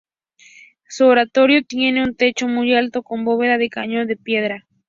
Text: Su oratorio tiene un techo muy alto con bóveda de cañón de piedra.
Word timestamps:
Su 0.87 1.05
oratorio 1.05 1.61
tiene 1.63 2.01
un 2.03 2.15
techo 2.15 2.47
muy 2.47 2.73
alto 2.73 3.03
con 3.03 3.23
bóveda 3.23 3.59
de 3.59 3.69
cañón 3.69 4.07
de 4.07 4.17
piedra. 4.17 4.65